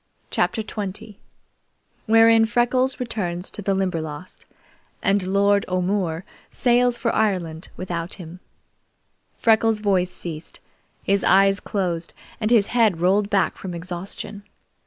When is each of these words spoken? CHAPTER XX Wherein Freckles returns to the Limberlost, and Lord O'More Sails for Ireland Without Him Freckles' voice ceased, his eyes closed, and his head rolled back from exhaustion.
CHAPTER 0.31 0.63
XX 0.63 1.17
Wherein 2.07 2.45
Freckles 2.45 2.99
returns 2.99 3.51
to 3.51 3.61
the 3.61 3.75
Limberlost, 3.75 4.47
and 5.03 5.21
Lord 5.27 5.63
O'More 5.67 6.25
Sails 6.49 6.97
for 6.97 7.13
Ireland 7.13 7.69
Without 7.77 8.15
Him 8.15 8.39
Freckles' 9.37 9.79
voice 9.79 10.09
ceased, 10.09 10.59
his 11.03 11.23
eyes 11.23 11.59
closed, 11.59 12.13
and 12.39 12.49
his 12.49 12.65
head 12.73 12.99
rolled 12.99 13.29
back 13.29 13.59
from 13.59 13.75
exhaustion. 13.75 14.41